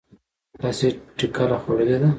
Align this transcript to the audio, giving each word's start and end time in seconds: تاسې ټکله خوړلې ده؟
تاسې 0.61 0.87
ټکله 1.17 1.57
خوړلې 1.63 1.97
ده؟ 2.01 2.09